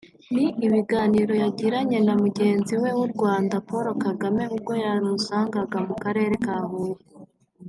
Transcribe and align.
ni 0.33 0.45
ibiganiro 0.65 1.33
yagiranye 1.43 1.99
na 2.05 2.13
mugenzi 2.21 2.73
we 2.81 2.89
w’u 2.97 3.07
Rwanda 3.13 3.55
Paul 3.67 3.85
Kagame 4.05 4.43
ubwo 4.55 4.73
yamusangaga 4.83 5.77
mu 5.87 5.95
karere 6.03 6.33
ka 6.45 6.57
Huye 6.69 6.95